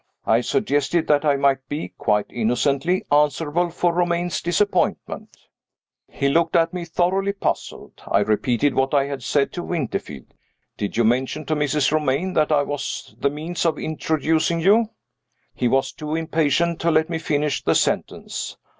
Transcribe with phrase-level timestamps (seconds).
[0.25, 5.37] I suggested that I might be (quite innocently) answerable for Romayne's disappointment.
[6.07, 8.01] He looked at me thoroughly puzzled.
[8.07, 10.33] I repeated what I had said to Winterfield.
[10.75, 11.91] "Did you mention to Mrs.
[11.91, 14.89] Romayne that I was the means of introducing you?"
[15.53, 18.57] He was too impatient to let me finish the sentence.